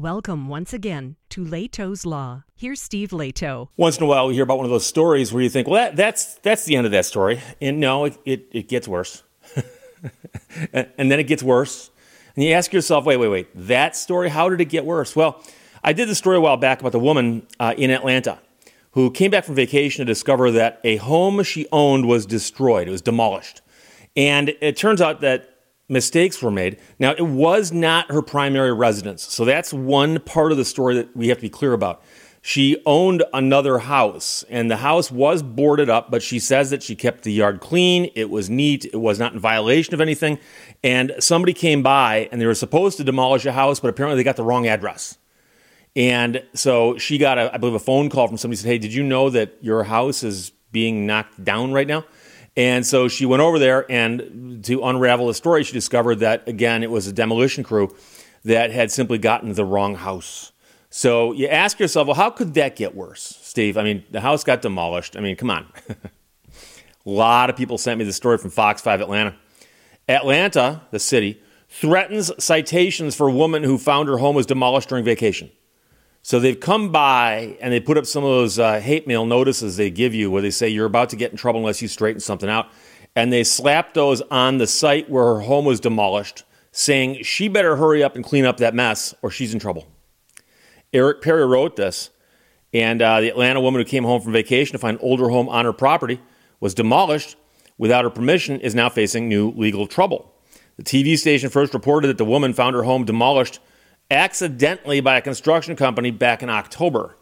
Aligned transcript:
Welcome 0.00 0.48
once 0.48 0.72
again 0.72 1.16
to 1.28 1.44
Lehto's 1.44 2.06
Law. 2.06 2.44
Here's 2.56 2.80
Steve 2.80 3.10
Lehto. 3.10 3.68
Once 3.76 3.98
in 3.98 4.02
a 4.02 4.06
while, 4.06 4.28
we 4.28 4.32
hear 4.32 4.44
about 4.44 4.56
one 4.56 4.64
of 4.64 4.70
those 4.70 4.86
stories 4.86 5.30
where 5.30 5.42
you 5.42 5.50
think, 5.50 5.68
well, 5.68 5.74
that, 5.74 5.94
that's, 5.94 6.36
that's 6.36 6.64
the 6.64 6.74
end 6.74 6.86
of 6.86 6.92
that 6.92 7.04
story. 7.04 7.42
And 7.60 7.80
no, 7.80 8.06
it, 8.06 8.16
it, 8.24 8.48
it 8.50 8.68
gets 8.68 8.88
worse. 8.88 9.22
and, 10.72 11.10
then 11.10 11.20
it 11.20 11.24
gets 11.24 11.42
worse. 11.42 11.90
And 12.34 12.42
you 12.42 12.54
ask 12.54 12.72
yourself, 12.72 13.04
wait, 13.04 13.18
wait, 13.18 13.28
wait, 13.28 13.48
that 13.54 13.94
story, 13.94 14.30
how 14.30 14.48
did 14.48 14.62
it 14.62 14.70
get 14.70 14.86
worse? 14.86 15.14
Well, 15.14 15.44
I 15.84 15.92
did 15.92 16.08
the 16.08 16.14
story 16.14 16.38
a 16.38 16.40
while 16.40 16.56
back 16.56 16.80
about 16.80 16.92
the 16.92 16.98
woman 16.98 17.46
uh, 17.58 17.74
in 17.76 17.90
Atlanta 17.90 18.38
who 18.92 19.10
came 19.10 19.30
back 19.30 19.44
from 19.44 19.54
vacation 19.54 20.06
to 20.06 20.10
discover 20.10 20.50
that 20.52 20.80
a 20.82 20.96
home 20.96 21.42
she 21.42 21.66
owned 21.72 22.08
was 22.08 22.24
destroyed, 22.24 22.88
it 22.88 22.90
was 22.90 23.02
demolished. 23.02 23.60
And 24.16 24.56
it 24.62 24.78
turns 24.78 25.02
out 25.02 25.20
that 25.20 25.59
mistakes 25.90 26.40
were 26.40 26.50
made. 26.50 26.78
Now, 26.98 27.12
it 27.12 27.26
was 27.26 27.72
not 27.72 28.10
her 28.10 28.22
primary 28.22 28.72
residence. 28.72 29.22
So 29.24 29.44
that's 29.44 29.72
one 29.72 30.20
part 30.20 30.52
of 30.52 30.58
the 30.58 30.64
story 30.64 30.94
that 30.94 31.16
we 31.16 31.28
have 31.28 31.38
to 31.38 31.42
be 31.42 31.50
clear 31.50 31.72
about. 31.72 32.02
She 32.42 32.80
owned 32.86 33.22
another 33.34 33.78
house, 33.78 34.46
and 34.48 34.70
the 34.70 34.78
house 34.78 35.10
was 35.10 35.42
boarded 35.42 35.90
up, 35.90 36.10
but 36.10 36.22
she 36.22 36.38
says 36.38 36.70
that 36.70 36.82
she 36.82 36.96
kept 36.96 37.22
the 37.22 37.32
yard 37.32 37.60
clean. 37.60 38.10
It 38.14 38.30
was 38.30 38.48
neat. 38.48 38.86
It 38.86 38.96
was 38.96 39.18
not 39.18 39.34
in 39.34 39.38
violation 39.38 39.92
of 39.92 40.00
anything. 40.00 40.38
And 40.82 41.12
somebody 41.18 41.52
came 41.52 41.82
by, 41.82 42.30
and 42.32 42.40
they 42.40 42.46
were 42.46 42.54
supposed 42.54 42.96
to 42.96 43.04
demolish 43.04 43.44
a 43.44 43.52
house, 43.52 43.78
but 43.78 43.88
apparently 43.88 44.16
they 44.16 44.24
got 44.24 44.36
the 44.36 44.44
wrong 44.44 44.66
address. 44.66 45.18
And 45.94 46.42
so 46.54 46.96
she 46.96 47.18
got, 47.18 47.36
a, 47.36 47.52
I 47.52 47.58
believe, 47.58 47.74
a 47.74 47.80
phone 47.80 48.08
call 48.08 48.28
from 48.28 48.38
somebody 48.38 48.56
said, 48.56 48.68
Hey, 48.68 48.78
did 48.78 48.94
you 48.94 49.02
know 49.02 49.28
that 49.30 49.58
your 49.60 49.82
house 49.82 50.22
is 50.22 50.52
being 50.72 51.04
knocked 51.04 51.44
down 51.44 51.72
right 51.72 51.86
now? 51.86 52.04
And 52.56 52.84
so 52.84 53.08
she 53.08 53.26
went 53.26 53.42
over 53.42 53.58
there, 53.58 53.90
and 53.90 54.64
to 54.64 54.82
unravel 54.84 55.28
the 55.28 55.34
story, 55.34 55.62
she 55.62 55.72
discovered 55.72 56.16
that, 56.16 56.46
again, 56.48 56.82
it 56.82 56.90
was 56.90 57.06
a 57.06 57.12
demolition 57.12 57.62
crew 57.62 57.94
that 58.44 58.70
had 58.70 58.90
simply 58.90 59.18
gotten 59.18 59.52
the 59.52 59.64
wrong 59.64 59.94
house. 59.94 60.52
So 60.90 61.32
you 61.32 61.46
ask 61.46 61.78
yourself, 61.78 62.08
well, 62.08 62.16
how 62.16 62.30
could 62.30 62.54
that 62.54 62.74
get 62.74 62.96
worse, 62.96 63.38
Steve? 63.42 63.76
I 63.76 63.84
mean, 63.84 64.04
the 64.10 64.20
house 64.20 64.42
got 64.42 64.62
demolished. 64.62 65.16
I 65.16 65.20
mean, 65.20 65.36
come 65.36 65.50
on. 65.50 65.66
a 65.88 65.98
lot 67.04 67.48
of 67.48 67.56
people 67.56 67.78
sent 67.78 67.98
me 67.98 68.04
the 68.04 68.12
story 68.12 68.38
from 68.38 68.50
Fox 68.50 68.82
5 68.82 69.00
Atlanta. 69.00 69.36
Atlanta, 70.08 70.82
the 70.90 70.98
city, 70.98 71.40
threatens 71.68 72.32
citations 72.42 73.14
for 73.14 73.30
woman 73.30 73.62
who 73.62 73.78
found 73.78 74.08
her 74.08 74.18
home 74.18 74.34
was 74.34 74.46
demolished 74.46 74.88
during 74.88 75.04
vacation. 75.04 75.50
So 76.22 76.38
they've 76.38 76.58
come 76.58 76.92
by 76.92 77.56
and 77.60 77.72
they 77.72 77.80
put 77.80 77.96
up 77.96 78.06
some 78.06 78.24
of 78.24 78.30
those 78.30 78.58
uh, 78.58 78.80
hate 78.80 79.06
mail 79.06 79.24
notices 79.24 79.76
they 79.76 79.90
give 79.90 80.14
you 80.14 80.30
where 80.30 80.42
they 80.42 80.50
say 80.50 80.68
you're 80.68 80.86
about 80.86 81.08
to 81.10 81.16
get 81.16 81.30
in 81.30 81.36
trouble 81.36 81.60
unless 81.60 81.80
you 81.80 81.88
straighten 81.88 82.20
something 82.20 82.48
out. 82.48 82.68
And 83.16 83.32
they 83.32 83.42
slapped 83.42 83.94
those 83.94 84.20
on 84.30 84.58
the 84.58 84.66
site 84.66 85.08
where 85.10 85.24
her 85.34 85.40
home 85.40 85.64
was 85.64 85.80
demolished, 85.80 86.44
saying 86.72 87.22
she 87.22 87.48
better 87.48 87.76
hurry 87.76 88.02
up 88.02 88.14
and 88.14 88.24
clean 88.24 88.44
up 88.44 88.58
that 88.58 88.74
mess 88.74 89.14
or 89.22 89.30
she's 89.30 89.52
in 89.52 89.58
trouble. 89.58 89.88
Eric 90.92 91.22
Perry 91.22 91.46
wrote 91.46 91.76
this, 91.76 92.10
and 92.72 93.00
uh, 93.00 93.20
the 93.20 93.28
Atlanta 93.28 93.60
woman 93.60 93.80
who 93.80 93.84
came 93.84 94.04
home 94.04 94.20
from 94.20 94.32
vacation 94.32 94.72
to 94.72 94.78
find 94.78 94.98
an 94.98 95.02
older 95.02 95.28
home 95.28 95.48
on 95.48 95.64
her 95.64 95.72
property 95.72 96.20
was 96.60 96.74
demolished 96.74 97.36
without 97.78 98.04
her 98.04 98.10
permission 98.10 98.60
is 98.60 98.74
now 98.74 98.88
facing 98.88 99.28
new 99.28 99.52
legal 99.52 99.86
trouble. 99.86 100.32
The 100.76 100.82
TV 100.82 101.16
station 101.18 101.48
first 101.50 101.74
reported 101.74 102.08
that 102.08 102.18
the 102.18 102.24
woman 102.24 102.52
found 102.52 102.76
her 102.76 102.82
home 102.82 103.04
demolished 103.04 103.60
accidentally 104.10 105.00
by 105.00 105.16
a 105.16 105.22
construction 105.22 105.76
company 105.76 106.10
back 106.10 106.42
in 106.42 106.50
October. 106.50 107.16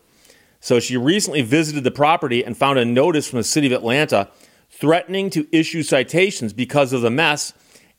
So 0.61 0.81
she 0.81 0.97
recently 0.97 1.43
visited 1.43 1.85
the 1.85 1.91
property 1.91 2.45
and 2.45 2.57
found 2.57 2.79
a 2.79 2.85
notice 2.85 3.29
from 3.29 3.39
the 3.39 3.45
city 3.45 3.67
of 3.67 3.73
Atlanta 3.73 4.29
threatening 4.71 5.31
to 5.31 5.47
issue 5.53 5.83
citations 5.83 6.53
because 6.53 6.93
of 6.93 7.03
the 7.03 7.11
mess 7.11 7.53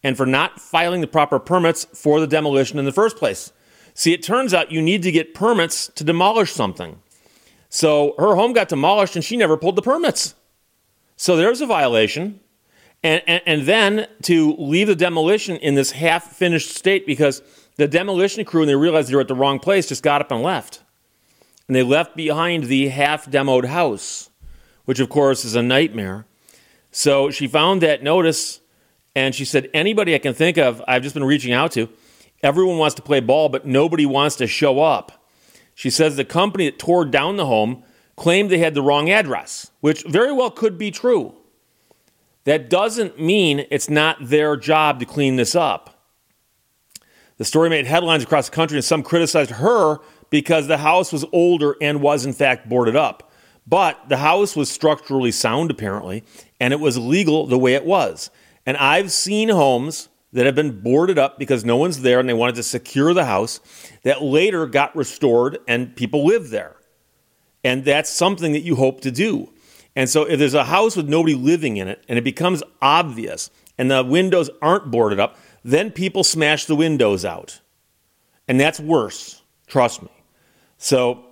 and 0.04 0.16
for 0.16 0.26
not 0.26 0.60
filing 0.60 1.02
the 1.02 1.08
proper 1.08 1.40
permits 1.40 1.86
for 1.94 2.20
the 2.20 2.28
demolition 2.28 2.80
in 2.80 2.86
the 2.86 2.92
first 2.92 3.18
place. 3.18 3.52
See, 3.94 4.14
it 4.14 4.24
turns 4.24 4.54
out 4.54 4.72
you 4.72 4.82
need 4.82 5.04
to 5.04 5.12
get 5.12 5.34
permits 5.34 5.88
to 5.96 6.04
demolish 6.04 6.54
something. 6.54 7.02
So 7.70 8.16
her 8.18 8.36
home 8.36 8.54
got 8.54 8.70
demolished 8.70 9.16
and 9.16 9.24
she 9.24 9.38
never 9.38 9.58
pulled 9.58 9.76
the 9.76 9.82
permits. 9.82 10.36
So 11.16 11.36
there's 11.36 11.62
a 11.62 11.66
violation. 11.66 12.40
And, 13.04 13.22
and, 13.28 13.42
and 13.46 13.62
then 13.64 14.08
to 14.24 14.56
leave 14.58 14.88
the 14.88 14.96
demolition 14.96 15.58
in 15.58 15.76
this 15.76 15.92
half 15.92 16.36
finished 16.36 16.76
state 16.76 17.06
because 17.06 17.42
the 17.80 17.88
demolition 17.88 18.44
crew, 18.44 18.62
and 18.62 18.70
they 18.70 18.76
realized 18.76 19.10
they 19.10 19.16
were 19.16 19.22
at 19.22 19.30
the 19.30 19.36
wrong 19.36 19.58
place, 19.58 19.88
just 19.88 20.04
got 20.04 20.20
up 20.20 20.32
and 20.32 20.44
left. 20.44 20.84
And 21.66 21.76
they 21.76 21.82
left 21.82 22.14
behind 22.14 22.66
the 22.66 22.90
half 22.90 23.26
demoed 23.26 23.66
house, 23.66 24.30
which 24.84 25.00
of 25.00 25.08
course 25.08 25.46
is 25.46 25.56
a 25.56 25.64
nightmare. 25.64 26.26
So 26.92 27.32
she 27.32 27.48
found 27.48 27.82
that 27.82 28.04
notice 28.04 28.60
and 29.16 29.34
she 29.34 29.46
said, 29.46 29.70
Anybody 29.74 30.14
I 30.14 30.18
can 30.18 30.34
think 30.34 30.58
of, 30.58 30.84
I've 30.90 31.04
just 31.04 31.14
been 31.14 31.24
reaching 31.24 31.54
out 31.54 31.72
to. 31.74 31.88
Everyone 32.44 32.78
wants 32.78 32.96
to 32.96 33.02
play 33.02 33.22
ball, 33.22 33.48
but 33.48 33.66
nobody 33.66 34.06
wants 34.06 34.36
to 34.38 34.48
show 34.48 34.82
up. 34.82 35.26
She 35.74 35.90
says 35.90 36.18
the 36.18 36.26
company 36.26 36.66
that 36.66 36.80
tore 36.80 37.06
down 37.06 37.38
the 37.38 37.46
home 37.46 37.84
claimed 38.18 38.50
they 38.50 38.58
had 38.58 38.74
the 38.74 38.82
wrong 38.82 39.10
address, 39.10 39.72
which 39.80 40.04
very 40.04 40.34
well 40.34 40.52
could 40.52 40.78
be 40.78 40.92
true. 40.92 41.34
That 42.44 42.70
doesn't 42.70 43.20
mean 43.20 43.66
it's 43.72 43.90
not 43.90 44.18
their 44.20 44.58
job 44.58 45.00
to 45.00 45.06
clean 45.06 45.38
this 45.38 45.56
up. 45.56 45.99
The 47.40 47.46
story 47.46 47.70
made 47.70 47.88
headlines 47.88 48.22
across 48.22 48.50
the 48.50 48.56
country, 48.56 48.78
and 48.78 48.86
some 48.86 49.02
criticized 49.02 49.52
her 49.52 50.00
because 50.30 50.68
the 50.68 50.78
house 50.78 51.14
was 51.14 51.26
older 51.32 51.76
and 51.82 52.02
was, 52.02 52.26
in 52.26 52.34
fact, 52.34 52.68
boarded 52.68 52.98
up. 52.98 53.32
But 53.66 54.10
the 54.10 54.18
house 54.18 54.58
was 54.58 54.70
structurally 54.70 55.32
sound, 55.32 55.72
apparently, 55.72 56.26
and 56.60 56.74
it 56.74 56.82
was 56.82 56.98
legal 56.98 57.48
the 57.48 57.58
way 57.58 57.76
it 57.76 57.86
was. 57.86 58.30
And 58.66 58.76
I've 58.76 59.12
seen 59.12 59.48
homes 59.48 60.10
that 60.34 60.46
have 60.46 60.56
been 60.56 60.82
boarded 60.82 61.18
up 61.18 61.40
because 61.40 61.64
no 61.64 61.78
one's 61.78 62.02
there 62.02 62.20
and 62.20 62.28
they 62.28 62.34
wanted 62.34 62.56
to 62.56 62.64
secure 62.64 63.14
the 63.14 63.26
house 63.26 63.62
that 64.04 64.22
later 64.22 64.66
got 64.66 64.96
restored 64.96 65.60
and 65.66 65.96
people 65.96 66.26
live 66.26 66.50
there. 66.50 66.76
And 67.64 67.86
that's 67.86 68.10
something 68.10 68.52
that 68.52 68.62
you 68.62 68.76
hope 68.76 69.02
to 69.02 69.12
do. 69.12 69.52
And 69.96 70.10
so 70.10 70.24
if 70.24 70.40
there's 70.40 70.54
a 70.54 70.66
house 70.66 70.96
with 70.96 71.08
nobody 71.08 71.36
living 71.36 71.78
in 71.78 71.88
it 71.88 72.04
and 72.08 72.20
it 72.20 72.24
becomes 72.24 72.62
obvious 72.82 73.50
and 73.78 73.90
the 73.90 74.04
windows 74.04 74.50
aren't 74.62 74.92
boarded 74.92 75.20
up, 75.20 75.38
then 75.64 75.92
people 75.92 76.24
smash 76.24 76.66
the 76.66 76.76
windows 76.76 77.26
out. 77.26 77.60
And 78.48 78.60
that's 78.60 78.80
worse, 78.80 79.42
trust 79.68 80.02
me. 80.02 80.10
So 80.78 81.26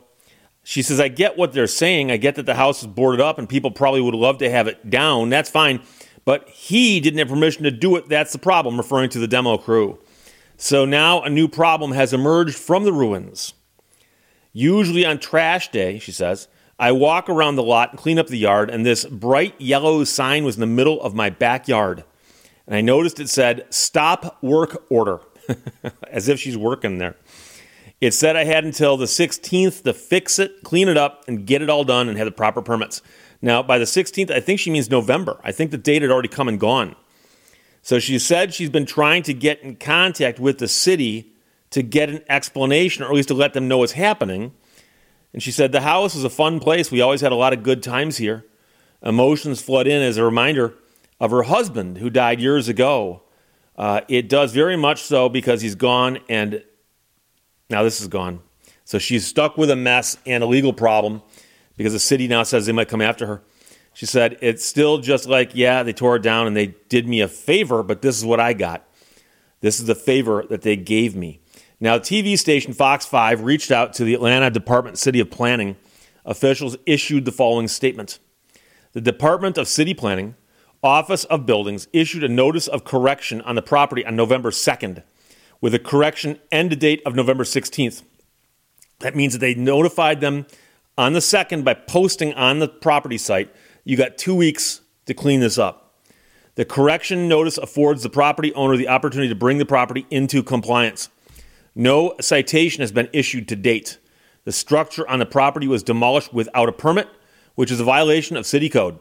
she 0.64 0.82
says, 0.82 1.00
I 1.00 1.08
get 1.08 1.38
what 1.38 1.54
they're 1.54 1.66
saying. 1.66 2.12
I 2.12 2.18
get 2.18 2.36
that 2.36 2.46
the 2.46 2.56
house 2.56 2.82
is 2.82 2.88
boarded 2.88 3.22
up 3.22 3.40
and 3.40 3.48
people 3.48 3.72
probably 3.72 4.02
would 4.02 4.14
love 4.14 4.38
to 4.40 4.50
have 4.50 4.68
it 4.68 4.90
down. 4.90 5.30
That's 5.30 5.50
fine. 5.50 5.82
But 6.26 6.50
he 6.50 7.00
didn't 7.00 7.20
have 7.20 7.30
permission 7.30 7.64
to 7.64 7.72
do 7.72 7.96
it. 7.96 8.10
That's 8.10 8.34
the 8.34 8.38
problem, 8.38 8.78
referring 8.78 9.10
to 9.12 9.20
the 9.20 9.30
demo 9.30 9.58
crew. 9.58 9.98
So 10.58 10.84
now 10.84 11.22
a 11.22 11.30
new 11.30 11.48
problem 11.48 11.94
has 11.94 12.14
emerged 12.14 12.58
from 12.58 12.84
the 12.84 12.92
ruins. 12.92 13.54
Usually 14.52 15.06
on 15.06 15.20
trash 15.20 15.72
day, 15.72 16.00
she 16.00 16.12
says, 16.12 16.48
I 16.78 16.92
walk 16.92 17.30
around 17.30 17.56
the 17.56 17.64
lot 17.64 17.92
and 17.92 18.00
clean 18.00 18.20
up 18.20 18.28
the 18.28 18.38
yard, 18.38 18.70
and 18.70 18.86
this 18.86 19.06
bright 19.06 19.60
yellow 19.60 20.04
sign 20.04 20.44
was 20.44 20.56
in 20.56 20.62
the 20.62 20.68
middle 20.68 21.02
of 21.02 21.16
my 21.16 21.30
backyard 21.30 22.04
and 22.68 22.76
I 22.76 22.82
noticed 22.82 23.20
it 23.20 23.30
said 23.30 23.66
stop 23.70 24.38
work 24.44 24.86
order, 24.90 25.22
as 26.12 26.28
if 26.28 26.40
she's 26.40 26.58
working 26.58 26.98
there. 26.98 27.16
It 28.00 28.14
said 28.14 28.36
I 28.36 28.44
had 28.44 28.64
until 28.64 28.96
the 28.96 29.06
16th 29.06 29.84
to 29.84 29.94
fix 29.94 30.38
it, 30.38 30.64
clean 30.64 30.88
it 30.88 30.98
up, 30.98 31.24
and 31.28 31.48
get 31.48 31.64
it 31.64 31.70
all 31.70 31.84
done 31.84 32.10
and 32.10 32.18
have 32.18 32.26
the 32.26 32.32
proper 32.32 32.62
permits. 32.62 33.02
Now, 33.42 33.64
by 33.64 33.80
the 33.80 33.86
16th, 33.86 34.30
I 34.30 34.40
think 34.40 34.60
she 34.60 34.70
means 34.70 34.90
November. 34.90 35.40
I 35.44 35.52
think 35.52 35.72
the 35.72 35.78
date 35.78 36.04
had 36.04 36.12
already 36.12 36.28
come 36.28 36.48
and 36.48 36.60
gone. 36.60 36.96
So 37.82 37.98
she 38.00 38.20
said 38.20 38.54
she's 38.54 38.70
been 38.70 38.86
trying 38.86 39.24
to 39.24 39.34
get 39.34 39.62
in 39.62 39.78
contact 39.78 40.40
with 40.40 40.60
the 40.60 40.68
city 40.68 41.34
to 41.72 41.82
get 41.82 42.10
an 42.10 42.22
explanation, 42.30 43.04
or 43.04 43.08
at 43.08 43.14
least 43.14 43.30
to 43.30 43.34
let 43.34 43.54
them 43.54 43.68
know 43.68 43.80
what's 43.80 43.94
happening. 43.94 44.54
And 45.34 45.42
she 45.42 45.52
said, 45.52 45.72
The 45.72 45.82
house 45.82 46.16
is 46.16 46.24
a 46.24 46.30
fun 46.30 46.60
place. 46.60 46.92
We 46.92 47.02
always 47.02 47.22
had 47.22 47.32
a 47.32 47.36
lot 47.36 47.54
of 47.54 47.64
good 47.64 47.82
times 47.82 48.18
here. 48.18 48.46
Emotions 49.02 49.62
flood 49.62 49.88
in 49.88 50.02
as 50.02 50.18
a 50.18 50.24
reminder 50.24 50.74
of 51.20 51.32
her 51.32 51.44
husband 51.44 51.98
who 51.98 52.10
died 52.10 52.40
years 52.40 52.68
ago. 52.68 53.24
Uh, 53.76 54.02
it 54.08 54.28
does 54.30 54.54
very 54.54 54.76
much 54.76 55.02
so 55.02 55.30
because 55.30 55.62
he's 55.62 55.76
gone, 55.76 56.20
and 56.30 56.64
now 57.70 57.84
this 57.84 58.02
is 58.02 58.08
gone. 58.08 58.40
So 58.86 59.00
she's 59.00 59.28
stuck 59.28 59.58
with 59.58 59.70
a 59.70 59.76
mess 59.76 60.18
and 60.26 60.44
a 60.44 60.48
legal 60.48 60.74
problem 60.74 61.22
because 61.76 61.94
the 61.94 62.00
city 62.00 62.28
now 62.28 62.44
says 62.44 62.66
they 62.66 62.72
might 62.72 62.88
come 62.88 63.02
after 63.02 63.28
her. 63.28 63.44
She 63.94 64.06
said, 64.06 64.38
It's 64.42 64.64
still 64.64 65.00
just 65.00 65.28
like, 65.28 65.52
yeah, 65.54 65.84
they 65.84 65.94
tore 65.94 66.18
it 66.18 66.22
down 66.22 66.48
and 66.48 66.56
they 66.56 66.68
did 66.90 67.08
me 67.08 67.22
a 67.22 67.28
favor, 67.28 67.84
but 67.84 68.02
this 68.02 68.18
is 68.18 68.24
what 68.24 68.40
I 68.40 68.54
got. 68.54 68.88
This 69.62 69.80
is 69.80 69.88
the 69.88 69.96
favor 69.96 70.46
that 70.50 70.62
they 70.62 70.76
gave 70.76 71.16
me. 71.16 71.42
Now, 71.80 71.98
TV 71.98 72.38
station 72.38 72.74
Fox 72.74 73.06
5 73.06 73.44
reached 73.44 73.72
out 73.72 73.94
to 73.94 74.04
the 74.04 74.14
Atlanta 74.14 74.50
Department 74.50 74.98
City 74.98 75.20
of 75.20 75.30
Planning. 75.30 75.76
Officials 76.26 76.78
issued 76.86 77.26
the 77.26 77.32
following 77.32 77.68
statement 77.68 78.20
The 78.94 79.02
Department 79.02 79.58
of 79.58 79.68
City 79.68 79.94
Planning 79.94 80.36
Office 80.84 81.24
of 81.26 81.46
Buildings 81.46 81.88
issued 81.92 82.24
a 82.24 82.30
notice 82.30 82.68
of 82.68 82.84
correction 82.84 83.42
on 83.42 83.56
the 83.56 83.62
property 83.62 84.06
on 84.06 84.16
November 84.16 84.52
2nd 84.52 85.04
with 85.60 85.74
a 85.74 85.80
correction 85.80 86.40
end 86.52 86.80
date 86.80 87.02
of 87.06 87.16
November 87.16 87.44
16th. 87.44 88.04
That 89.00 89.16
means 89.16 89.34
that 89.34 89.40
they 89.40 89.56
notified 89.56 90.22
them 90.22 90.46
on 90.98 91.14
the 91.14 91.20
2nd 91.20 91.64
by 91.64 91.74
posting 91.74 92.34
on 92.34 92.60
the 92.60 92.68
property 92.68 93.18
site. 93.18 93.54
You 93.84 93.98
got 93.98 94.18
two 94.18 94.36
weeks 94.36 94.82
to 95.06 95.14
clean 95.14 95.40
this 95.40 95.58
up. 95.58 95.96
The 96.56 96.66
correction 96.66 97.28
notice 97.28 97.58
affords 97.58 98.04
the 98.04 98.10
property 98.10 98.54
owner 98.54 98.78
the 98.78 98.88
opportunity 98.88 99.30
to 99.30 99.36
bring 99.36 99.60
the 99.60 99.66
property 99.66 100.06
into 100.10 100.42
compliance. 100.42 101.10
No 101.76 102.16
citation 102.20 102.82
has 102.82 102.92
been 102.92 103.10
issued 103.14 103.48
to 103.50 103.56
date. 103.56 104.00
The 104.44 104.52
structure 104.52 105.08
on 105.08 105.20
the 105.20 105.26
property 105.26 105.68
was 105.68 105.84
demolished 105.84 106.34
without 106.34 106.70
a 106.70 106.72
permit, 106.72 107.08
which 107.54 107.70
is 107.70 107.80
a 107.80 107.84
violation 107.84 108.38
of 108.38 108.46
city 108.46 108.70
code. 108.70 108.98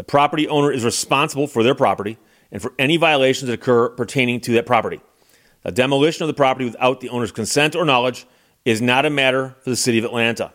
The 0.00 0.04
property 0.04 0.48
owner 0.48 0.72
is 0.72 0.82
responsible 0.82 1.46
for 1.46 1.62
their 1.62 1.74
property 1.74 2.16
and 2.50 2.62
for 2.62 2.72
any 2.78 2.96
violations 2.96 3.48
that 3.48 3.52
occur 3.52 3.90
pertaining 3.90 4.40
to 4.40 4.52
that 4.52 4.64
property. 4.64 4.98
The 5.62 5.72
demolition 5.72 6.22
of 6.22 6.28
the 6.28 6.32
property 6.32 6.64
without 6.64 7.02
the 7.02 7.10
owner's 7.10 7.32
consent 7.32 7.76
or 7.76 7.84
knowledge 7.84 8.24
is 8.64 8.80
not 8.80 9.04
a 9.04 9.10
matter 9.10 9.56
for 9.62 9.68
the 9.68 9.76
city 9.76 9.98
of 9.98 10.06
Atlanta. 10.06 10.54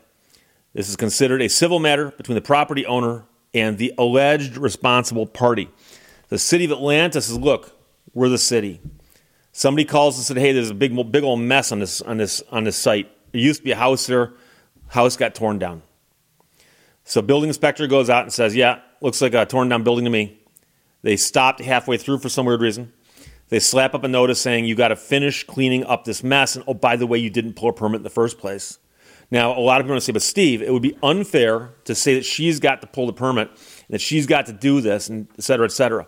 This 0.73 0.89
is 0.89 0.95
considered 0.95 1.43
a 1.43 1.47
civil 1.47 1.77
matter 1.77 2.09
between 2.17 2.33
the 2.33 2.41
property 2.41 2.87
owner 2.87 3.25
and 3.53 3.77
the 3.77 3.93
alleged 3.99 4.57
responsible 4.57 5.27
party. 5.27 5.69
The 6.29 6.39
city 6.39 6.65
of 6.65 6.71
Atlanta 6.71 7.21
says, 7.21 7.37
"Look, 7.37 7.79
we're 8.15 8.29
the 8.29 8.39
city." 8.39 8.81
Somebody 9.51 9.85
calls 9.85 10.17
and 10.17 10.25
said, 10.25 10.37
"Hey, 10.37 10.53
there's 10.53 10.71
a 10.71 10.73
big, 10.73 11.11
big 11.11 11.23
old 11.23 11.39
mess 11.39 11.71
on 11.71 11.77
this 11.77 12.01
on 12.01 12.17
this 12.17 12.41
on 12.51 12.63
this 12.63 12.77
site. 12.77 13.11
There 13.31 13.41
used 13.41 13.59
to 13.59 13.63
be 13.63 13.73
a 13.73 13.75
house 13.75 14.07
there. 14.07 14.33
House 14.87 15.15
got 15.15 15.35
torn 15.35 15.59
down." 15.59 15.83
So, 17.05 17.21
building 17.21 17.49
inspector 17.49 17.87
goes 17.87 18.09
out 18.09 18.23
and 18.23 18.33
says, 18.33 18.55
"Yeah, 18.55 18.79
looks 18.99 19.21
like 19.21 19.33
a 19.33 19.45
torn 19.45 19.69
down 19.69 19.83
building 19.83 20.05
to 20.05 20.11
me." 20.11 20.39
They 21.03 21.15
stopped 21.15 21.61
halfway 21.61 21.97
through 21.97 22.17
for 22.17 22.29
some 22.29 22.47
weird 22.47 22.61
reason. 22.61 22.91
They 23.49 23.59
slap 23.59 23.93
up 23.93 24.03
a 24.03 24.07
notice 24.07 24.41
saying 24.41 24.65
you 24.65 24.73
got 24.73 24.87
to 24.87 24.95
finish 24.95 25.43
cleaning 25.43 25.83
up 25.85 26.03
this 26.03 26.23
mess, 26.23 26.55
and 26.55 26.65
oh, 26.67 26.73
by 26.73 26.95
the 26.95 27.05
way, 27.05 27.19
you 27.19 27.29
didn't 27.29 27.53
pull 27.53 27.69
a 27.69 27.73
permit 27.73 27.99
in 27.99 28.03
the 28.03 28.09
first 28.09 28.39
place. 28.39 28.79
Now, 29.29 29.57
a 29.57 29.61
lot 29.61 29.79
of 29.79 29.85
people 29.85 29.91
are 29.91 29.93
going 29.93 29.99
to 29.99 30.05
say, 30.05 30.13
but 30.13 30.21
Steve, 30.23 30.61
it 30.61 30.71
would 30.71 30.81
be 30.81 30.97
unfair 31.03 31.75
to 31.85 31.93
say 31.95 32.15
that 32.15 32.25
she's 32.25 32.59
got 32.59 32.81
to 32.81 32.87
pull 32.87 33.05
the 33.05 33.13
permit 33.13 33.49
and 33.49 33.59
that 33.89 34.01
she's 34.01 34.25
got 34.25 34.47
to 34.47 34.53
do 34.53 34.81
this, 34.81 35.09
and 35.09 35.27
et 35.37 35.43
cetera, 35.43 35.65
et 35.65 35.71
cetera. 35.71 36.07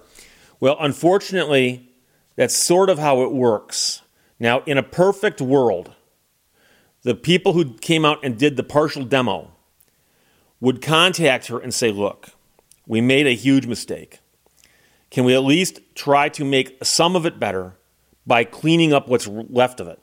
Well, 0.60 0.78
unfortunately, 0.80 1.92
that's 2.36 2.56
sort 2.56 2.90
of 2.90 2.98
how 2.98 3.22
it 3.22 3.32
works. 3.32 4.02
Now, 4.40 4.64
in 4.66 4.78
a 4.78 4.84
perfect 4.84 5.42
world, 5.42 5.94
the 7.04 7.16
people 7.16 7.54
who 7.54 7.76
came 7.76 8.04
out 8.04 8.24
and 8.24 8.38
did 8.38 8.58
the 8.58 8.64
partial 8.64 9.04
demo 9.04 9.52
would 10.60 10.82
contact 10.82 11.48
her 11.48 11.60
and 11.60 11.74
say, 11.74 11.92
Look, 11.92 12.30
we 12.86 13.02
made 13.02 13.28
a 13.28 13.36
huge 13.36 13.68
mistake. 13.68 14.20
Can 15.10 15.24
we 15.24 15.34
at 15.34 15.44
least 15.44 15.80
try 15.96 16.30
to 16.30 16.44
make 16.44 16.84
some 16.84 17.16
of 17.16 17.26
it 17.26 17.40
better 17.40 17.76
by 18.26 18.44
cleaning 18.44 18.94
up 18.94 19.08
what's 19.08 19.28
left 19.28 19.80
of 19.80 19.88
it, 19.88 20.00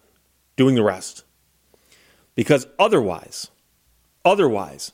doing 0.56 0.74
the 0.74 0.82
rest? 0.82 1.24
Because 2.34 2.66
otherwise, 2.78 3.50
otherwise, 4.24 4.92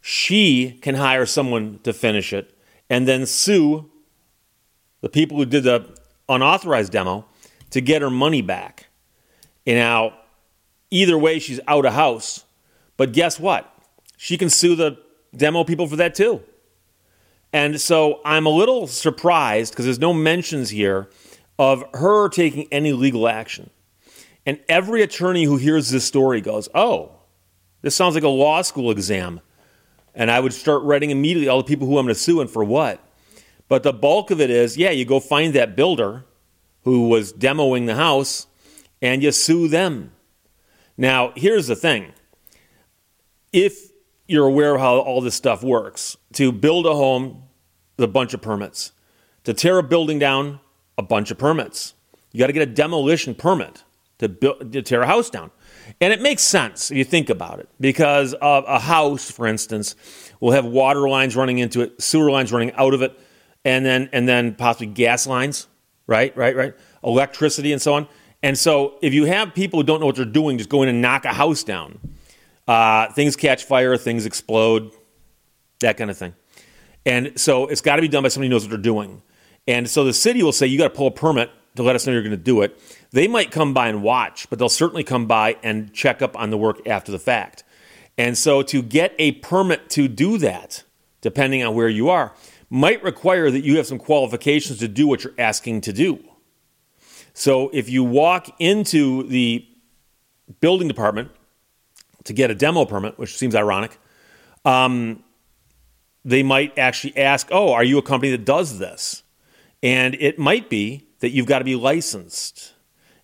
she 0.00 0.78
can 0.82 0.96
hire 0.96 1.26
someone 1.26 1.78
to 1.84 1.92
finish 1.92 2.32
it 2.32 2.56
and 2.90 3.06
then 3.06 3.24
sue 3.24 3.88
the 5.00 5.08
people 5.08 5.38
who 5.38 5.46
did 5.46 5.64
the 5.64 5.88
unauthorized 6.28 6.92
demo 6.92 7.24
to 7.70 7.80
get 7.80 8.02
her 8.02 8.10
money 8.10 8.42
back. 8.42 8.86
And 9.66 9.76
now, 9.76 10.14
either 10.90 11.16
way, 11.16 11.38
she's 11.38 11.60
out 11.68 11.86
of 11.86 11.94
house. 11.94 12.44
But 12.96 13.12
guess 13.12 13.38
what? 13.38 13.71
She 14.22 14.38
can 14.38 14.50
sue 14.50 14.76
the 14.76 14.98
demo 15.36 15.64
people 15.64 15.88
for 15.88 15.96
that 15.96 16.14
too. 16.14 16.42
And 17.52 17.80
so 17.80 18.20
I'm 18.24 18.46
a 18.46 18.50
little 18.50 18.86
surprised 18.86 19.72
because 19.72 19.84
there's 19.84 19.98
no 19.98 20.12
mentions 20.12 20.70
here 20.70 21.10
of 21.58 21.82
her 21.94 22.28
taking 22.28 22.68
any 22.70 22.92
legal 22.92 23.26
action. 23.26 23.70
And 24.46 24.60
every 24.68 25.02
attorney 25.02 25.42
who 25.42 25.56
hears 25.56 25.90
this 25.90 26.04
story 26.04 26.40
goes, 26.40 26.68
oh, 26.72 27.16
this 27.80 27.96
sounds 27.96 28.14
like 28.14 28.22
a 28.22 28.28
law 28.28 28.62
school 28.62 28.92
exam. 28.92 29.40
And 30.14 30.30
I 30.30 30.38
would 30.38 30.52
start 30.52 30.84
writing 30.84 31.10
immediately 31.10 31.48
all 31.48 31.58
the 31.58 31.64
people 31.64 31.88
who 31.88 31.98
I'm 31.98 32.06
going 32.06 32.14
to 32.14 32.20
sue 32.20 32.40
and 32.40 32.48
for 32.48 32.62
what. 32.62 33.04
But 33.66 33.82
the 33.82 33.92
bulk 33.92 34.30
of 34.30 34.40
it 34.40 34.50
is, 34.50 34.76
yeah, 34.76 34.90
you 34.90 35.04
go 35.04 35.18
find 35.18 35.52
that 35.54 35.74
builder 35.74 36.26
who 36.84 37.08
was 37.08 37.32
demoing 37.32 37.86
the 37.86 37.96
house 37.96 38.46
and 39.00 39.20
you 39.20 39.32
sue 39.32 39.66
them. 39.66 40.12
Now, 40.96 41.32
here's 41.34 41.66
the 41.66 41.74
thing. 41.74 42.12
If 43.52 43.91
you're 44.32 44.46
aware 44.46 44.74
of 44.74 44.80
how 44.80 44.98
all 44.98 45.20
this 45.20 45.34
stuff 45.34 45.62
works, 45.62 46.16
to 46.32 46.50
build 46.50 46.86
a 46.86 46.94
home, 46.94 47.44
a 47.98 48.06
bunch 48.06 48.34
of 48.34 48.42
permits. 48.42 48.92
To 49.44 49.54
tear 49.54 49.78
a 49.78 49.82
building 49.82 50.18
down, 50.18 50.60
a 50.96 51.02
bunch 51.02 51.30
of 51.30 51.38
permits. 51.38 51.94
You 52.32 52.40
got 52.40 52.46
to 52.46 52.52
get 52.52 52.62
a 52.62 52.72
demolition 52.72 53.34
permit 53.34 53.84
to, 54.18 54.28
build, 54.28 54.72
to 54.72 54.82
tear 54.82 55.02
a 55.02 55.06
house 55.06 55.30
down. 55.30 55.50
And 56.00 56.12
it 56.12 56.22
makes 56.22 56.42
sense 56.42 56.90
if 56.90 56.96
you 56.96 57.04
think 57.04 57.28
about 57.28 57.58
it, 57.58 57.68
because 57.80 58.34
a 58.40 58.78
house, 58.78 59.30
for 59.30 59.46
instance, 59.46 59.96
will 60.40 60.52
have 60.52 60.64
water 60.64 61.08
lines 61.08 61.36
running 61.36 61.58
into 61.58 61.80
it, 61.82 62.00
sewer 62.00 62.30
lines 62.30 62.52
running 62.52 62.72
out 62.74 62.94
of 62.94 63.02
it, 63.02 63.18
and 63.64 63.84
then 63.84 64.08
and 64.12 64.28
then 64.28 64.54
possibly 64.54 64.86
gas 64.86 65.26
lines, 65.26 65.66
right, 66.06 66.36
right, 66.36 66.56
right, 66.56 66.74
electricity, 67.04 67.72
and 67.72 67.82
so 67.82 67.94
on. 67.94 68.08
And 68.42 68.58
so, 68.58 68.98
if 69.02 69.12
you 69.12 69.24
have 69.26 69.54
people 69.54 69.80
who 69.80 69.84
don't 69.84 70.00
know 70.00 70.06
what 70.06 70.16
they're 70.16 70.24
doing, 70.24 70.58
just 70.58 70.70
go 70.70 70.82
in 70.82 70.88
and 70.88 71.02
knock 71.02 71.24
a 71.24 71.32
house 71.32 71.62
down, 71.62 71.98
uh, 72.68 73.12
things 73.12 73.36
catch 73.36 73.64
fire, 73.64 73.96
things 73.96 74.26
explode, 74.26 74.92
that 75.80 75.96
kind 75.96 76.10
of 76.10 76.16
thing. 76.16 76.34
And 77.04 77.38
so, 77.38 77.66
it's 77.66 77.80
got 77.80 77.96
to 77.96 78.02
be 78.02 78.08
done 78.08 78.22
by 78.22 78.28
somebody 78.28 78.48
who 78.48 78.54
knows 78.54 78.64
what 78.64 78.70
they're 78.70 78.78
doing. 78.78 79.22
And 79.66 79.88
so, 79.88 80.04
the 80.04 80.12
city 80.12 80.42
will 80.42 80.52
say 80.52 80.66
you 80.66 80.78
got 80.78 80.88
to 80.88 80.96
pull 80.96 81.08
a 81.08 81.12
permit 81.12 81.50
to 81.76 81.82
let 81.82 81.96
us 81.96 82.06
know 82.06 82.12
you're 82.12 82.22
going 82.22 82.30
to 82.30 82.36
do 82.36 82.62
it. 82.62 82.78
They 83.10 83.28
might 83.28 83.50
come 83.50 83.74
by 83.74 83.88
and 83.88 84.02
watch, 84.02 84.48
but 84.50 84.58
they'll 84.58 84.68
certainly 84.68 85.04
come 85.04 85.26
by 85.26 85.56
and 85.62 85.92
check 85.92 86.22
up 86.22 86.38
on 86.38 86.50
the 86.50 86.58
work 86.58 86.86
after 86.86 87.10
the 87.10 87.18
fact. 87.18 87.64
And 88.18 88.36
so 88.36 88.62
to 88.62 88.82
get 88.82 89.14
a 89.18 89.32
permit 89.32 89.88
to 89.90 90.08
do 90.08 90.38
that, 90.38 90.84
depending 91.20 91.62
on 91.62 91.74
where 91.74 91.88
you 91.88 92.10
are, 92.10 92.34
might 92.68 93.02
require 93.02 93.50
that 93.50 93.64
you 93.64 93.76
have 93.76 93.86
some 93.86 93.98
qualifications 93.98 94.78
to 94.78 94.88
do 94.88 95.06
what 95.06 95.24
you're 95.24 95.34
asking 95.38 95.82
to 95.82 95.92
do. 95.92 96.22
So 97.34 97.70
if 97.72 97.88
you 97.88 98.04
walk 98.04 98.48
into 98.58 99.22
the 99.24 99.66
building 100.60 100.88
department 100.88 101.30
to 102.24 102.32
get 102.32 102.50
a 102.50 102.54
demo 102.54 102.84
permit, 102.84 103.18
which 103.18 103.36
seems 103.36 103.54
ironic, 103.54 103.98
um, 104.64 105.22
they 106.24 106.42
might 106.42 106.78
actually 106.78 107.16
ask, 107.16 107.48
Oh, 107.50 107.72
are 107.72 107.84
you 107.84 107.98
a 107.98 108.02
company 108.02 108.30
that 108.32 108.44
does 108.44 108.78
this? 108.78 109.22
And 109.82 110.14
it 110.14 110.38
might 110.38 110.70
be 110.70 111.08
that 111.20 111.30
you've 111.30 111.46
got 111.46 111.58
to 111.58 111.64
be 111.64 111.74
licensed. 111.74 112.72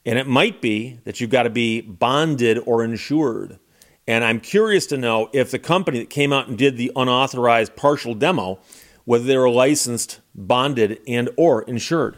And 0.04 0.18
it 0.18 0.26
might 0.26 0.60
be 0.60 1.00
that 1.04 1.20
you've 1.20 1.30
got 1.30 1.42
to 1.44 1.50
be 1.50 1.80
bonded 1.80 2.58
or 2.66 2.82
insured. 2.82 3.58
And 4.06 4.24
I'm 4.24 4.40
curious 4.40 4.86
to 4.86 4.96
know 4.96 5.28
if 5.34 5.50
the 5.50 5.58
company 5.58 5.98
that 5.98 6.08
came 6.08 6.32
out 6.32 6.48
and 6.48 6.56
did 6.56 6.76
the 6.76 6.90
unauthorized 6.96 7.76
partial 7.76 8.14
demo, 8.14 8.58
whether 9.04 9.24
they 9.24 9.36
were 9.36 9.50
licensed, 9.50 10.20
bonded, 10.34 11.00
and 11.06 11.28
or 11.36 11.62
insured. 11.62 12.16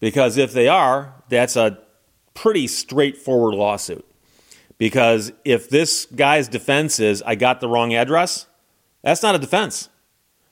Because 0.00 0.36
if 0.36 0.52
they 0.52 0.66
are, 0.66 1.14
that's 1.28 1.54
a 1.54 1.78
pretty 2.34 2.66
straightforward 2.66 3.54
lawsuit. 3.54 4.04
Because 4.80 5.30
if 5.44 5.68
this 5.68 6.06
guy's 6.06 6.48
defense 6.48 6.98
is, 6.98 7.22
I 7.26 7.34
got 7.34 7.60
the 7.60 7.68
wrong 7.68 7.94
address, 7.94 8.46
that's 9.02 9.22
not 9.22 9.34
a 9.34 9.38
defense. 9.38 9.90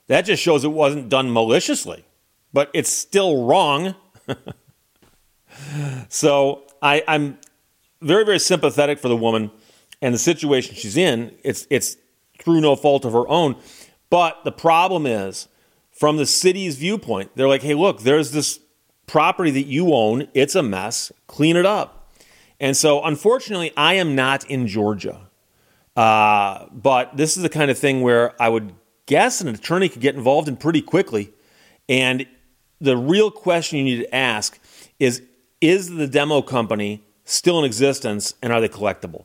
That 0.06 0.22
just 0.22 0.42
shows 0.42 0.64
it 0.64 0.68
wasn't 0.68 1.08
done 1.08 1.32
maliciously. 1.32 2.04
But 2.52 2.70
it's 2.74 2.90
still 2.90 3.46
wrong 3.46 3.94
so 6.08 6.64
I, 6.82 7.02
I'm 7.08 7.38
very, 8.00 8.24
very 8.24 8.38
sympathetic 8.38 8.98
for 8.98 9.08
the 9.08 9.16
woman 9.16 9.50
and 10.00 10.14
the 10.14 10.18
situation 10.18 10.74
she's 10.74 10.96
in. 10.96 11.34
It's, 11.42 11.66
it's 11.70 11.96
through 12.38 12.60
no 12.60 12.76
fault 12.76 13.04
of 13.04 13.12
her 13.12 13.26
own. 13.28 13.56
But 14.10 14.44
the 14.44 14.52
problem 14.52 15.06
is, 15.06 15.48
from 15.90 16.16
the 16.16 16.26
city's 16.26 16.76
viewpoint, 16.76 17.32
they're 17.34 17.48
like, 17.48 17.62
hey, 17.62 17.74
look, 17.74 18.02
there's 18.02 18.30
this 18.30 18.60
property 19.06 19.50
that 19.50 19.66
you 19.66 19.92
own. 19.94 20.28
It's 20.34 20.54
a 20.54 20.62
mess. 20.62 21.10
Clean 21.26 21.56
it 21.56 21.66
up. 21.66 21.97
And 22.60 22.76
so, 22.76 23.04
unfortunately, 23.04 23.72
I 23.76 23.94
am 23.94 24.14
not 24.14 24.48
in 24.50 24.66
Georgia. 24.66 25.28
Uh, 25.96 26.66
but 26.70 27.16
this 27.16 27.36
is 27.36 27.42
the 27.42 27.48
kind 27.48 27.70
of 27.70 27.78
thing 27.78 28.02
where 28.02 28.40
I 28.40 28.48
would 28.48 28.72
guess 29.06 29.40
an 29.40 29.48
attorney 29.48 29.88
could 29.88 30.00
get 30.00 30.14
involved 30.14 30.46
in 30.46 30.56
pretty 30.56 30.82
quickly. 30.82 31.32
And 31.88 32.26
the 32.80 32.96
real 32.96 33.30
question 33.30 33.78
you 33.78 33.84
need 33.84 34.02
to 34.02 34.14
ask 34.14 34.60
is 34.98 35.22
is 35.60 35.90
the 35.96 36.06
demo 36.06 36.40
company 36.40 37.02
still 37.24 37.58
in 37.58 37.64
existence 37.64 38.34
and 38.42 38.52
are 38.52 38.60
they 38.60 38.68
collectible? 38.68 39.24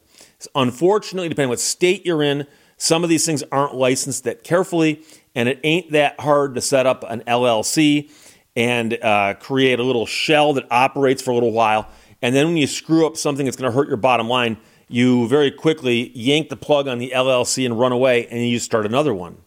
Unfortunately, 0.56 1.30
depending 1.30 1.50
what 1.50 1.60
state 1.60 2.06
you're 2.06 2.24
in, 2.24 2.48
some 2.78 3.04
of 3.04 3.10
these 3.10 3.26
things 3.26 3.44
aren't 3.52 3.76
licensed 3.76 4.24
that 4.24 4.44
carefully, 4.44 5.04
and 5.36 5.48
it 5.48 5.60
ain't 5.64 5.92
that 5.92 6.20
hard 6.20 6.56
to 6.56 6.62
set 6.62 6.86
up 6.86 7.06
an 7.08 7.22
LLC 7.28 8.10
and 8.56 8.98
uh, 9.02 9.36
create 9.36 9.80
a 9.80 9.84
little 9.84 10.06
shell 10.06 10.54
that 10.54 10.66
operates 10.72 11.22
for 11.22 11.32
a 11.32 11.34
little 11.34 11.52
while. 11.52 11.88
And 12.24 12.34
then 12.34 12.48
when 12.48 12.58
you 12.58 12.68
screw 12.68 13.06
up 13.06 13.18
something 13.18 13.46
that's 13.46 13.58
going 13.58 13.70
to 13.70 13.78
hurt 13.78 13.90
your 13.90 13.98
bottom 13.98 14.30
line, 14.30 14.56
you 14.88 15.28
very 15.28 15.52
quickly 15.52 16.10
yank 16.16 16.48
the 16.48 16.56
plug 16.56 16.88
on 16.88 16.98
the 16.98 17.12
LLC 17.14 17.66
and 17.66 17.78
run 17.78 17.92
away, 17.92 18.28
and 18.28 18.48
you 18.48 18.60
start 18.60 18.86
another 18.86 19.14
one. 19.14 19.38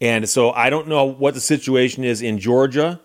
And 0.00 0.26
so 0.26 0.52
I 0.52 0.70
don't 0.70 0.88
know 0.88 1.04
what 1.04 1.34
the 1.34 1.40
situation 1.40 2.02
is 2.02 2.22
in 2.22 2.38
Georgia 2.38 2.98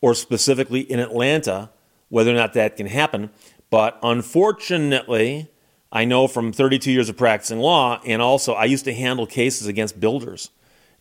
or 0.00 0.14
specifically 0.14 0.80
in 0.80 0.98
Atlanta, 0.98 1.68
whether 2.08 2.30
or 2.30 2.34
not 2.34 2.54
that 2.54 2.76
can 2.76 2.86
happen. 2.86 3.28
But 3.68 3.98
unfortunately, 4.02 5.50
I 5.92 6.06
know 6.06 6.26
from 6.26 6.52
32 6.52 6.90
years 6.90 7.10
of 7.10 7.18
practicing 7.18 7.58
law, 7.58 8.00
and 8.06 8.22
also 8.22 8.54
I 8.54 8.64
used 8.64 8.86
to 8.86 8.94
handle 8.94 9.26
cases 9.26 9.66
against 9.66 10.00
builders, 10.00 10.50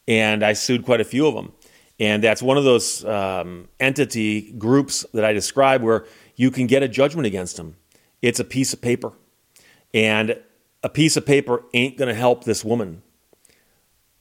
and 0.05 0.43
I 0.43 0.51
sued 0.51 0.83
quite 0.83 0.99
a 0.99 1.05
few 1.05 1.27
of 1.27 1.33
them. 1.33 1.53
And 1.97 2.21
that's 2.21 2.41
one 2.41 2.57
of 2.57 2.65
those 2.65 3.05
um, 3.05 3.69
entity 3.79 4.51
groups 4.51 5.05
that 5.13 5.23
I 5.23 5.31
describe 5.31 5.81
where 5.81 6.05
you 6.35 6.51
can 6.51 6.67
get 6.67 6.83
a 6.83 6.87
judgment 6.87 7.25
against 7.25 7.57
him. 7.57 7.75
it's 8.21 8.39
a 8.39 8.43
piece 8.43 8.73
of 8.73 8.81
paper. 8.81 9.13
And 9.93 10.39
a 10.83 10.89
piece 10.89 11.15
of 11.15 11.25
paper 11.25 11.63
ain't 11.73 11.97
going 11.97 12.09
to 12.09 12.15
help 12.15 12.43
this 12.43 12.65
woman. 12.65 13.01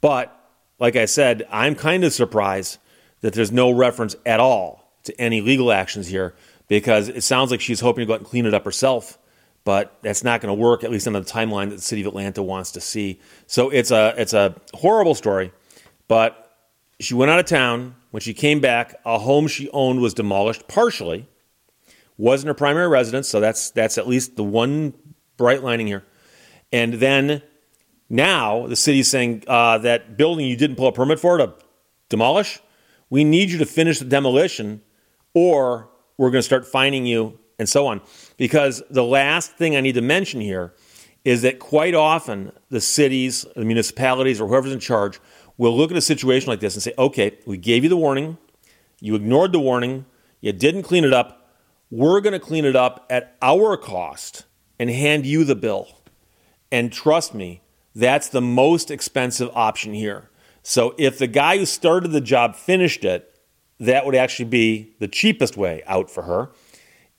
But 0.00 0.34
like 0.78 0.96
I 0.96 1.06
said, 1.06 1.46
I'm 1.50 1.74
kind 1.74 2.04
of 2.04 2.12
surprised 2.12 2.78
that 3.20 3.32
there's 3.32 3.52
no 3.52 3.70
reference 3.70 4.16
at 4.26 4.40
all 4.40 4.92
to 5.04 5.18
any 5.20 5.40
legal 5.40 5.72
actions 5.72 6.06
here 6.08 6.34
because 6.68 7.08
it 7.08 7.22
sounds 7.22 7.50
like 7.50 7.60
she's 7.60 7.80
hoping 7.80 8.02
to 8.02 8.06
go 8.06 8.14
out 8.14 8.20
and 8.20 8.28
clean 8.28 8.46
it 8.46 8.54
up 8.54 8.64
herself. 8.64 9.18
But 9.64 9.96
that's 10.02 10.22
not 10.22 10.42
going 10.42 10.54
to 10.54 10.60
work, 10.60 10.84
at 10.84 10.90
least 10.90 11.06
on 11.06 11.14
the 11.14 11.22
timeline 11.22 11.70
that 11.70 11.76
the 11.76 11.82
city 11.82 12.02
of 12.02 12.08
Atlanta 12.08 12.42
wants 12.42 12.72
to 12.72 12.80
see. 12.80 13.18
So 13.46 13.70
it's 13.70 13.90
a 13.90 14.14
it's 14.18 14.34
a 14.34 14.54
horrible 14.74 15.14
story. 15.14 15.52
But 16.06 16.54
she 17.00 17.14
went 17.14 17.30
out 17.30 17.38
of 17.38 17.46
town. 17.46 17.94
When 18.10 18.20
she 18.20 18.34
came 18.34 18.60
back, 18.60 18.94
a 19.04 19.18
home 19.18 19.48
she 19.48 19.70
owned 19.70 20.00
was 20.00 20.12
demolished 20.14 20.68
partially. 20.68 21.26
Wasn't 22.16 22.46
her 22.46 22.54
primary 22.54 22.88
residence, 22.88 23.28
so 23.28 23.40
that's 23.40 23.70
that's 23.70 23.98
at 23.98 24.06
least 24.06 24.36
the 24.36 24.44
one 24.44 24.94
bright 25.36 25.62
lining 25.62 25.86
here. 25.86 26.04
And 26.72 26.94
then 26.94 27.42
now 28.08 28.66
the 28.66 28.76
city's 28.76 29.08
saying 29.08 29.44
uh, 29.48 29.78
that 29.78 30.16
building 30.16 30.46
you 30.46 30.56
didn't 30.56 30.76
pull 30.76 30.88
a 30.88 30.92
permit 30.92 31.18
for 31.18 31.38
to 31.38 31.54
demolish, 32.08 32.60
we 33.10 33.24
need 33.24 33.50
you 33.50 33.58
to 33.58 33.66
finish 33.66 33.98
the 33.98 34.04
demolition, 34.04 34.82
or 35.34 35.88
we're 36.16 36.30
going 36.30 36.40
to 36.40 36.46
start 36.46 36.66
fining 36.66 37.06
you 37.06 37.38
and 37.58 37.68
so 37.68 37.86
on. 37.86 38.00
Because 38.36 38.82
the 38.90 39.04
last 39.04 39.56
thing 39.56 39.76
I 39.76 39.80
need 39.80 39.94
to 39.94 40.02
mention 40.02 40.40
here 40.40 40.74
is 41.24 41.42
that 41.42 41.58
quite 41.58 41.94
often 41.94 42.52
the 42.68 42.80
cities, 42.80 43.46
the 43.56 43.64
municipalities, 43.64 44.40
or 44.40 44.48
whoever's 44.48 44.72
in 44.72 44.80
charge 44.80 45.20
will 45.56 45.76
look 45.76 45.90
at 45.90 45.96
a 45.96 46.02
situation 46.02 46.48
like 46.48 46.60
this 46.60 46.74
and 46.74 46.82
say, 46.82 46.92
okay, 46.98 47.38
we 47.46 47.56
gave 47.56 47.82
you 47.82 47.88
the 47.88 47.96
warning, 47.96 48.36
you 49.00 49.14
ignored 49.14 49.52
the 49.52 49.60
warning, 49.60 50.04
you 50.40 50.52
didn't 50.52 50.82
clean 50.82 51.04
it 51.04 51.12
up, 51.12 51.43
we're 51.94 52.20
going 52.20 52.32
to 52.32 52.40
clean 52.40 52.64
it 52.64 52.74
up 52.74 53.06
at 53.08 53.36
our 53.40 53.76
cost 53.76 54.46
and 54.80 54.90
hand 54.90 55.24
you 55.24 55.44
the 55.44 55.54
bill. 55.54 55.86
And 56.72 56.92
trust 56.92 57.34
me, 57.34 57.62
that's 57.94 58.28
the 58.28 58.40
most 58.40 58.90
expensive 58.90 59.48
option 59.54 59.94
here. 59.94 60.28
So 60.64 60.96
if 60.98 61.18
the 61.18 61.28
guy 61.28 61.56
who 61.56 61.64
started 61.64 62.10
the 62.10 62.20
job 62.20 62.56
finished 62.56 63.04
it, 63.04 63.38
that 63.78 64.04
would 64.04 64.16
actually 64.16 64.46
be 64.46 64.96
the 64.98 65.06
cheapest 65.06 65.56
way 65.56 65.84
out 65.86 66.10
for 66.10 66.24
her. 66.24 66.50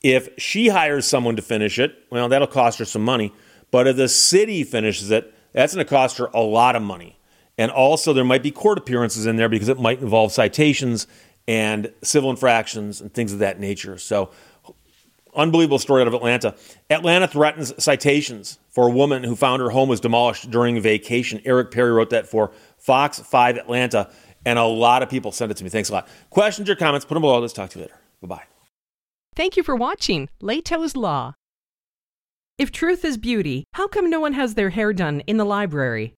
If 0.02 0.28
she 0.36 0.68
hires 0.68 1.06
someone 1.06 1.36
to 1.36 1.42
finish 1.42 1.78
it, 1.78 1.96
well, 2.10 2.28
that'll 2.28 2.46
cost 2.46 2.78
her 2.78 2.84
some 2.84 3.02
money. 3.02 3.32
But 3.70 3.86
if 3.86 3.96
the 3.96 4.10
city 4.10 4.62
finishes 4.62 5.10
it, 5.10 5.32
that's 5.54 5.74
going 5.74 5.86
to 5.86 5.88
cost 5.88 6.18
her 6.18 6.28
a 6.34 6.42
lot 6.42 6.76
of 6.76 6.82
money. 6.82 7.18
And 7.56 7.70
also, 7.70 8.12
there 8.12 8.24
might 8.24 8.42
be 8.42 8.50
court 8.50 8.76
appearances 8.76 9.24
in 9.24 9.36
there 9.36 9.48
because 9.48 9.70
it 9.70 9.80
might 9.80 10.02
involve 10.02 10.32
citations 10.32 11.06
and 11.48 11.90
civil 12.02 12.28
infractions 12.28 13.00
and 13.00 13.14
things 13.14 13.32
of 13.32 13.38
that 13.38 13.58
nature. 13.58 13.96
So, 13.96 14.30
unbelievable 15.36 15.78
story 15.78 16.02
out 16.02 16.08
of 16.08 16.14
Atlanta. 16.14 16.54
Atlanta 16.90 17.28
threatens 17.28 17.72
citations 17.82 18.58
for 18.70 18.88
a 18.88 18.90
woman 18.90 19.24
who 19.24 19.36
found 19.36 19.62
her 19.62 19.70
home 19.70 19.88
was 19.88 20.00
demolished 20.00 20.50
during 20.50 20.80
vacation. 20.80 21.40
Eric 21.44 21.70
Perry 21.70 21.92
wrote 21.92 22.10
that 22.10 22.26
for 22.26 22.52
Fox 22.78 23.18
5 23.20 23.56
Atlanta, 23.56 24.10
and 24.44 24.58
a 24.58 24.64
lot 24.64 25.02
of 25.02 25.08
people 25.08 25.32
sent 25.32 25.50
it 25.50 25.56
to 25.58 25.64
me. 25.64 25.70
Thanks 25.70 25.88
a 25.88 25.92
lot. 25.92 26.08
Questions 26.30 26.68
or 26.68 26.76
comments, 26.76 27.04
put 27.04 27.14
them 27.14 27.22
below. 27.22 27.38
Let's 27.38 27.52
talk 27.52 27.70
to 27.70 27.78
you 27.78 27.84
later. 27.84 27.98
Bye 28.22 28.28
bye. 28.28 28.44
Thank 29.34 29.56
you 29.56 29.62
for 29.62 29.76
watching 29.76 30.28
Lehto's 30.40 30.96
Law. 30.96 31.34
If 32.58 32.72
truth 32.72 33.04
is 33.04 33.18
beauty, 33.18 33.64
how 33.74 33.86
come 33.86 34.08
no 34.08 34.18
one 34.18 34.32
has 34.32 34.54
their 34.54 34.70
hair 34.70 34.94
done 34.94 35.20
in 35.26 35.36
the 35.36 35.44
library? 35.44 36.14